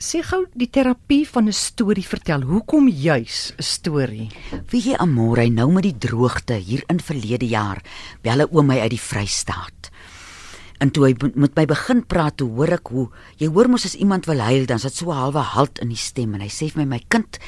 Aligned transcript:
Sê 0.00 0.22
gou 0.24 0.46
die 0.56 0.70
terapie 0.72 1.26
van 1.28 1.44
'n 1.44 1.52
storie 1.52 2.06
vertel. 2.06 2.40
Hoekom 2.40 2.88
juis 2.88 3.52
'n 3.52 3.62
storie? 3.62 4.30
Wie 4.70 4.80
jy 4.80 4.94
Amore 4.96 5.50
nou 5.50 5.72
met 5.72 5.82
die 5.82 5.98
droogte 5.98 6.54
hier 6.54 6.82
in 6.88 7.00
verlede 7.00 7.46
jaar 7.46 7.84
bel 8.22 8.40
'n 8.40 8.48
oom 8.50 8.66
my 8.66 8.80
uit 8.80 8.90
die 8.90 9.00
Vrystaat. 9.00 9.90
En 10.78 10.90
toe 10.90 11.04
hy 11.04 11.14
met 11.34 11.54
my 11.54 11.66
begin 11.66 12.06
praat, 12.06 12.36
toe 12.36 12.48
hoor 12.48 12.72
ek 12.72 12.88
hoe 12.88 13.10
jy 13.36 13.48
hoor 13.48 13.68
mos 13.68 13.84
as 13.84 13.94
iemand 13.94 14.24
wil 14.24 14.38
huil, 14.38 14.64
dan 14.66 14.78
sit 14.78 14.94
so 14.94 15.10
'n 15.10 15.16
halwe 15.16 15.42
halt 15.42 15.78
in 15.78 15.88
die 15.88 15.96
stem 15.96 16.34
en 16.34 16.40
hy 16.40 16.48
sê 16.48 16.72
vir 16.72 16.78
my 16.78 16.84
my 16.84 17.04
kind, 17.08 17.38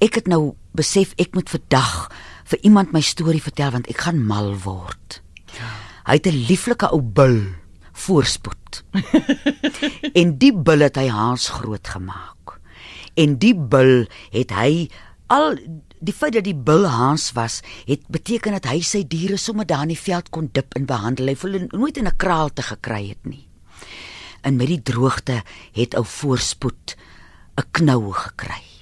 ek 0.00 0.14
het 0.14 0.26
nou 0.26 0.54
besef 0.72 1.12
ek 1.18 1.34
moet 1.34 1.50
vandag 1.50 2.10
vir 2.44 2.58
iemand 2.62 2.92
my 2.92 3.00
storie 3.00 3.42
vertel 3.42 3.70
want 3.70 3.88
ek 3.88 3.98
gaan 3.98 4.26
mal 4.26 4.56
word. 4.56 5.20
Hy 6.06 6.12
het 6.14 6.26
'n 6.26 6.46
lieflike 6.48 6.90
ou 6.92 7.02
bil 7.02 7.63
voorspoed. 8.04 8.82
en 10.20 10.36
die 10.38 10.52
bil 10.52 10.84
het 10.86 11.00
hy 11.00 11.08
haas 11.12 11.48
groot 11.56 11.88
gemaak. 11.88 12.58
En 13.14 13.38
die 13.38 13.54
bil 13.54 14.06
het 14.34 14.54
hy 14.54 14.88
al 15.32 15.56
die 16.04 16.12
feit 16.12 16.34
dat 16.36 16.44
die 16.44 16.56
bil 16.56 16.86
haas 16.90 17.30
was, 17.36 17.60
het 17.88 18.04
beteken 18.12 18.56
dat 18.58 18.68
hy 18.68 18.80
sy 18.84 19.04
diere 19.08 19.38
sommer 19.40 19.66
daar 19.66 19.86
in 19.86 19.94
die 19.94 20.00
veld 20.00 20.28
kon 20.34 20.50
dip 20.52 20.76
en 20.76 20.88
behandel. 20.88 21.32
Hy 21.32 21.36
voel 21.40 21.58
nooit 21.72 21.96
in 21.96 22.08
'n 22.08 22.16
kraal 22.16 22.52
te 22.52 22.62
gekry 22.62 23.08
het 23.08 23.24
nie. 23.24 23.46
En 24.42 24.56
met 24.56 24.68
die 24.68 24.82
droogte 24.82 25.42
het 25.72 25.94
ou 25.94 26.04
voorspoed 26.04 26.96
'n 27.56 27.68
knou 27.70 28.12
gekry. 28.12 28.73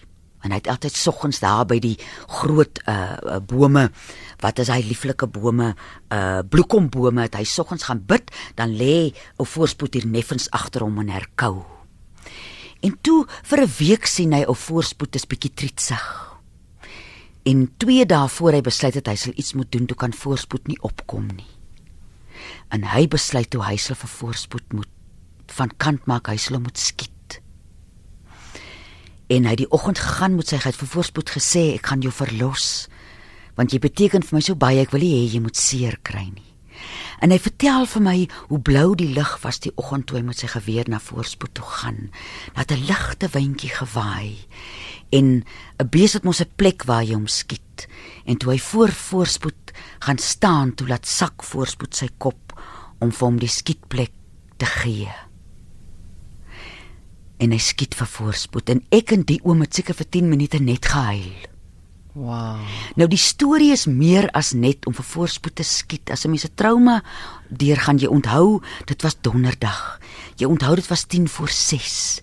En 0.42 0.50
hy 0.50 0.58
het 0.58 0.68
altyd 0.68 0.96
soggens 0.98 1.40
daar 1.42 1.66
by 1.66 1.78
die 1.82 1.96
groot 2.28 2.82
uh 2.90 3.38
bome 3.46 3.90
wat 4.42 4.58
is 4.58 4.70
hy 4.72 4.80
lieflike 4.82 5.26
bome 5.26 5.74
uh 6.10 6.40
bloekombome 6.42 7.28
het 7.28 7.38
hy 7.38 7.44
soggens 7.46 7.86
gaan 7.86 8.02
bid 8.06 8.30
dan 8.58 8.74
lê 8.74 9.12
ou 9.38 9.46
voorspoed 9.46 9.94
hier 9.94 10.06
neffens 10.06 10.50
agter 10.50 10.82
hom 10.82 10.98
en 10.98 11.12
herkou. 11.14 11.62
En 12.82 12.98
toe 13.02 13.26
vir 13.42 13.62
'n 13.62 13.72
week 13.78 14.06
sien 14.06 14.32
hy 14.32 14.42
ou 14.42 14.56
voorspoed 14.56 15.14
is 15.14 15.26
bietjie 15.26 15.54
trietsig. 15.54 16.02
En 17.42 17.70
2 17.76 18.06
dae 18.06 18.28
voor 18.28 18.52
hy 18.52 18.60
besluit 18.60 18.94
het 18.94 19.06
hy 19.06 19.14
sal 19.14 19.32
iets 19.36 19.54
moet 19.58 19.70
doen, 19.72 19.86
toe 19.86 19.96
kan 19.96 20.12
voorspoed 20.12 20.66
nie 20.66 20.78
opkom 20.82 21.26
nie. 21.26 21.50
En 22.70 22.84
hy 22.84 23.06
besluit 23.08 23.50
toe 23.50 23.62
hy 23.62 23.76
sal 23.76 23.98
vir 23.98 24.08
voorspoed 24.08 24.72
moet 24.72 24.88
van 25.52 25.70
kant 25.76 26.06
maak, 26.06 26.30
hy 26.32 26.36
sal 26.36 26.60
moet 26.60 26.78
skiet. 26.78 27.11
En 29.32 29.46
hy 29.48 29.54
die 29.56 29.70
oggend 29.72 30.00
gegaan 30.02 30.36
met 30.36 30.50
sy 30.50 30.58
geit 30.60 30.76
vir 30.76 30.90
voorspoed 30.92 31.30
gesê 31.38 31.62
ek 31.76 31.86
gaan 31.88 32.04
jou 32.04 32.12
verlos 32.12 32.88
want 33.56 33.72
jy 33.72 33.82
beteken 33.84 34.24
vir 34.24 34.36
my 34.38 34.40
so 34.44 34.56
baie 34.56 34.80
ek 34.80 34.94
wil 34.94 35.02
nie 35.04 35.12
hê 35.12 35.24
jy 35.34 35.40
moet 35.44 35.58
seer 35.60 35.98
kry 36.08 36.24
nie. 36.24 36.52
En 37.22 37.30
hy 37.30 37.38
vertel 37.38 37.84
vir 37.86 38.02
my 38.02 38.14
hoe 38.48 38.60
blou 38.64 38.86
die 38.98 39.10
lug 39.12 39.34
was 39.44 39.60
die 39.62 39.72
oggend 39.76 40.08
toe 40.08 40.18
hy 40.18 40.22
met 40.26 40.40
sy 40.40 40.48
geweer 40.50 40.88
na 40.90 40.98
voorspoed 41.02 41.52
toe 41.58 41.68
gaan. 41.68 42.00
Dat 42.56 42.72
'n 42.72 42.86
ligte 42.88 43.28
windjie 43.32 43.70
gewaai 43.70 44.36
en 45.12 45.44
'n 45.78 45.88
bees 45.90 46.12
het 46.12 46.24
mos 46.24 46.40
'n 46.40 46.56
plek 46.56 46.84
waar 46.84 47.04
hy 47.04 47.12
hom 47.12 47.26
skiet. 47.26 47.86
En 48.24 48.36
toe 48.36 48.52
hy 48.52 48.58
voor 48.58 48.90
voorspoed 48.90 49.72
gaan 50.00 50.18
staan, 50.18 50.74
toe 50.74 50.88
laat 50.88 51.06
sak 51.06 51.42
voorspoed 51.42 51.94
sy 51.94 52.08
kop 52.18 52.60
om 53.00 53.12
vir 53.12 53.26
hom 53.28 53.38
die 53.38 53.48
skietplek 53.48 54.12
te 54.56 54.66
gee. 54.66 55.12
En 57.42 57.50
hy 57.50 57.58
skiet 57.58 57.96
vir 57.98 58.06
voorspoed 58.06 58.70
en 58.70 58.84
ek 58.94 59.16
en 59.16 59.24
die 59.26 59.40
oom 59.42 59.64
het 59.64 59.74
seker 59.74 59.96
vir 59.98 60.06
10 60.14 60.28
minute 60.30 60.60
net 60.62 60.86
gehuil. 60.92 61.32
Wow. 62.12 62.60
Nou 63.00 63.08
die 63.08 63.20
storie 63.20 63.70
is 63.72 63.86
meer 63.88 64.28
as 64.36 64.52
net 64.52 64.86
om 64.86 64.94
vir 64.94 65.06
voorspoed 65.08 65.56
te 65.58 65.66
skiet. 65.66 66.10
As 66.12 66.24
'n 66.24 66.30
mens 66.30 66.44
'n 66.44 66.54
trauma 66.54 67.02
deur 67.48 67.76
gaan 67.76 67.98
jy 67.98 68.06
onthou, 68.06 68.60
dit 68.86 69.02
was 69.02 69.16
donderdag. 69.20 69.98
Jy 70.36 70.46
onthou 70.46 70.74
dit 70.74 70.86
was 70.86 71.04
10 71.04 71.28
voor 71.28 71.48
6. 71.48 72.20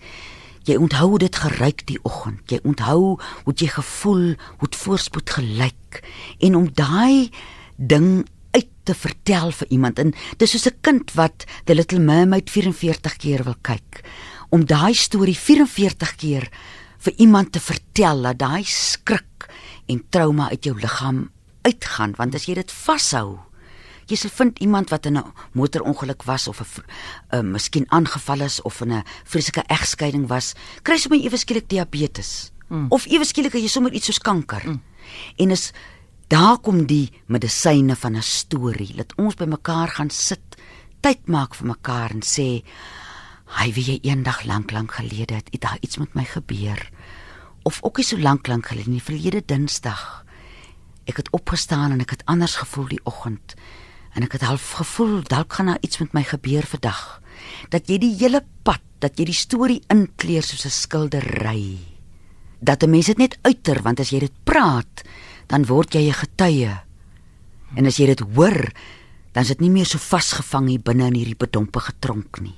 Jy 0.64 0.76
onthou 0.76 1.18
dit 1.18 1.36
geryk 1.36 1.86
die 1.88 2.00
oggend. 2.04 2.40
Jy 2.52 2.60
onthou 2.64 3.20
hoe 3.44 3.54
jy 3.56 3.68
gevoel, 3.68 4.36
hoe 4.58 4.70
voorspoed 4.70 5.30
gelyk 5.30 6.04
en 6.40 6.56
om 6.56 6.70
daai 6.74 7.30
ding 7.76 8.28
uit 8.52 8.68
te 8.84 8.94
vertel 8.94 9.52
vir 9.52 9.68
iemand 9.70 10.00
en 10.00 10.14
dis 10.38 10.52
soos 10.52 10.68
'n 10.68 10.78
kind 10.82 11.14
wat 11.14 11.46
The 11.66 11.76
Little 11.76 12.00
Mermaid 12.00 12.50
44 12.50 13.18
keer 13.18 13.44
wil 13.44 13.56
kyk. 13.62 14.04
Om 14.50 14.66
daai 14.66 14.94
storie 14.94 15.38
44 15.38 16.16
keer 16.16 16.50
vir 17.00 17.14
iemand 17.18 17.52
te 17.52 17.60
vertel 17.60 18.22
dat 18.22 18.40
daai 18.40 18.64
skrik 18.66 19.50
en 19.88 20.02
trauma 20.10 20.50
uit 20.50 20.66
jou 20.66 20.76
liggaam 20.80 21.30
uitgaan 21.68 22.16
want 22.18 22.36
as 22.36 22.48
jy 22.48 22.56
dit 22.60 22.72
vashou 22.72 23.40
jy 24.10 24.18
sal 24.18 24.34
vind 24.34 24.60
iemand 24.66 24.90
wat 24.90 25.06
in 25.06 25.18
'n 25.18 25.34
motorongeluk 25.54 26.24
was 26.24 26.48
of 26.48 26.60
'n 26.62 26.84
uh, 27.34 27.42
miskien 27.42 27.86
aangeval 27.92 28.42
is 28.42 28.62
of 28.62 28.82
in 28.82 28.94
'n 28.94 29.04
vreeslike 29.24 29.64
egskeiding 29.68 30.28
was 30.28 30.54
kry 30.84 30.98
sommer 30.98 31.20
ewe 31.20 31.38
skielik 31.38 31.70
diabetes 31.70 32.52
mm. 32.70 32.88
of 32.90 33.06
ewe 33.06 33.26
skielik 33.26 33.54
jy 33.54 33.68
sommer 33.68 33.94
iets 33.94 34.06
soos 34.06 34.20
kanker 34.20 34.64
mm. 34.66 34.82
en 35.38 35.52
is 35.52 35.72
daar 36.28 36.58
kom 36.58 36.86
die 36.86 37.12
medisyne 37.28 37.96
van 37.96 38.16
'n 38.16 38.22
storie 38.22 38.94
dat 38.96 39.14
ons 39.18 39.36
by 39.36 39.46
mekaar 39.46 39.88
gaan 39.88 40.10
sit 40.10 40.58
tyd 41.02 41.28
maak 41.28 41.56
vir 41.56 41.68
mekaar 41.68 42.12
en 42.12 42.22
sê 42.22 42.64
hy 43.58 43.72
wie 43.74 43.86
jy 43.86 44.00
eendag 44.12 44.44
lank 44.46 44.72
lank 44.72 44.92
gelede 44.92 45.34
het 45.34 45.50
daar 45.62 45.78
iets 45.82 45.98
met 45.98 46.14
my 46.14 46.24
gebeur 46.24 46.90
of 47.64 47.80
ook 47.84 47.98
nie 47.98 48.06
so 48.08 48.18
lank 48.18 48.48
lank 48.48 48.70
gelede 48.72 48.90
nie, 48.90 49.04
verlede 49.04 49.42
Dinsdag. 49.46 50.24
Ek 51.10 51.20
het 51.22 51.30
opgestaan 51.36 51.94
en 51.94 52.04
ek 52.04 52.16
het 52.16 52.26
anders 52.30 52.56
gevoel 52.62 52.88
die 52.94 53.02
oggend. 53.10 53.56
En 54.18 54.26
ek 54.26 54.38
het 54.38 54.46
half 54.48 54.72
gevoel 54.80 55.22
dalk 55.28 55.54
gaan 55.54 55.72
daar 55.74 55.84
iets 55.86 56.00
met 56.02 56.16
my 56.18 56.24
gebeur 56.26 56.66
vandag. 56.66 57.20
Dat 57.70 57.90
jy 57.90 58.00
die 58.02 58.16
hele 58.18 58.42
pad, 58.66 58.82
dat 59.04 59.20
jy 59.20 59.30
die 59.30 59.38
storie 59.38 59.82
inkleer 59.92 60.44
soos 60.44 60.66
'n 60.66 60.74
skildery. 60.74 61.78
Dat 62.60 62.84
'n 62.84 62.90
mens 62.90 63.06
dit 63.06 63.18
net 63.18 63.38
uiter 63.42 63.82
want 63.82 64.00
as 64.00 64.10
jy 64.10 64.20
dit 64.20 64.44
praat, 64.44 65.04
dan 65.48 65.66
word 65.66 65.94
jy 65.94 66.08
'n 66.08 66.14
getuie. 66.26 66.74
En 67.76 67.86
as 67.86 67.98
jy 67.98 68.06
dit 68.06 68.20
hoor, 68.20 68.72
dan 69.32 69.44
is 69.44 69.50
dit 69.50 69.60
nie 69.62 69.70
meer 69.70 69.86
so 69.86 69.98
vasgevang 69.98 70.68
hier 70.68 70.82
binne 70.82 71.06
in 71.08 71.14
hierdie 71.14 71.38
bedompige 71.38 71.94
tronk 72.00 72.42
nie. 72.42 72.56